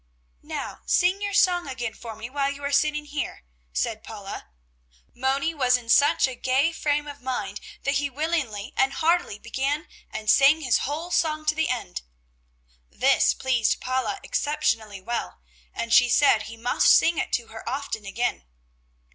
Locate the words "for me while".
1.93-2.51